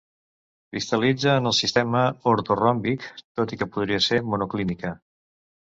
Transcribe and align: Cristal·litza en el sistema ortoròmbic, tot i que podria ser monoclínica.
Cristal·litza 0.69 1.35
en 1.41 1.49
el 1.49 1.55
sistema 1.57 2.01
ortoròmbic, 2.33 3.07
tot 3.41 3.55
i 3.59 3.63
que 3.63 3.71
podria 3.79 4.03
ser 4.09 4.21
monoclínica. 4.35 4.97